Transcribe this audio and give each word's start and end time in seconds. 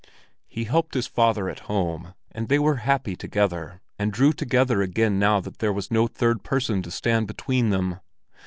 He 0.47 0.63
helped 0.63 0.95
his 0.95 1.05
father 1.05 1.47
at 1.47 1.59
home, 1.69 2.15
and 2.31 2.49
they 2.49 2.57
were 2.57 2.77
happy 2.77 3.15
together 3.15 3.81
and 3.99 4.11
drew 4.11 4.33
together 4.33 4.81
again 4.81 5.19
now 5.19 5.39
that 5.41 5.59
there 5.59 5.71
was 5.71 5.91
no 5.91 6.07
third 6.07 6.41
person 6.43 6.81
to 6.81 6.89
stand 6.89 7.27
between 7.27 7.69
them. 7.69 7.99